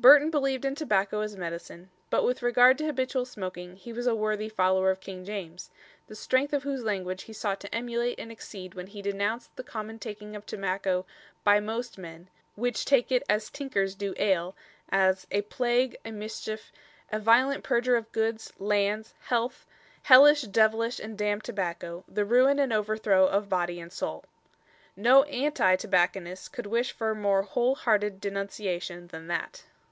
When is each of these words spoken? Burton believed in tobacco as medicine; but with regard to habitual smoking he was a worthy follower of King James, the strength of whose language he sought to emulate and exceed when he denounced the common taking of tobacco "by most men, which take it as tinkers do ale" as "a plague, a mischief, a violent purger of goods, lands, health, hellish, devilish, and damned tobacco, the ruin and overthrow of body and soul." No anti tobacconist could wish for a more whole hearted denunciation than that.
Burton 0.00 0.30
believed 0.30 0.64
in 0.64 0.76
tobacco 0.76 1.22
as 1.22 1.36
medicine; 1.36 1.90
but 2.08 2.22
with 2.22 2.40
regard 2.40 2.78
to 2.78 2.86
habitual 2.86 3.24
smoking 3.24 3.74
he 3.74 3.92
was 3.92 4.06
a 4.06 4.14
worthy 4.14 4.48
follower 4.48 4.92
of 4.92 5.00
King 5.00 5.24
James, 5.24 5.72
the 6.06 6.14
strength 6.14 6.52
of 6.52 6.62
whose 6.62 6.84
language 6.84 7.24
he 7.24 7.32
sought 7.32 7.58
to 7.58 7.74
emulate 7.74 8.16
and 8.20 8.30
exceed 8.30 8.74
when 8.74 8.86
he 8.86 9.02
denounced 9.02 9.56
the 9.56 9.64
common 9.64 9.98
taking 9.98 10.36
of 10.36 10.46
tobacco 10.46 11.04
"by 11.42 11.58
most 11.58 11.98
men, 11.98 12.30
which 12.54 12.84
take 12.84 13.10
it 13.10 13.24
as 13.28 13.50
tinkers 13.50 13.96
do 13.96 14.14
ale" 14.18 14.54
as 14.88 15.26
"a 15.32 15.42
plague, 15.42 15.96
a 16.04 16.12
mischief, 16.12 16.70
a 17.10 17.18
violent 17.18 17.64
purger 17.64 17.96
of 17.98 18.12
goods, 18.12 18.52
lands, 18.60 19.14
health, 19.22 19.66
hellish, 20.04 20.42
devilish, 20.42 21.00
and 21.00 21.18
damned 21.18 21.42
tobacco, 21.42 22.04
the 22.06 22.24
ruin 22.24 22.60
and 22.60 22.72
overthrow 22.72 23.26
of 23.26 23.48
body 23.48 23.80
and 23.80 23.92
soul." 23.92 24.22
No 24.94 25.24
anti 25.24 25.74
tobacconist 25.74 26.52
could 26.52 26.66
wish 26.66 26.92
for 26.92 27.10
a 27.10 27.14
more 27.16 27.42
whole 27.42 27.74
hearted 27.74 28.20
denunciation 28.20 29.08
than 29.08 29.26
that. 29.26 29.64